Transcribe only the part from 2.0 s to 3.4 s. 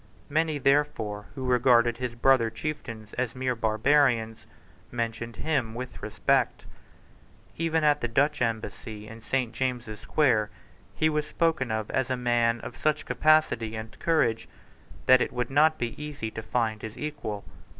brother chieftains as